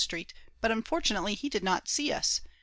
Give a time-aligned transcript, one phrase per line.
[0.01, 2.41] Street, but unfortunately he did not see us.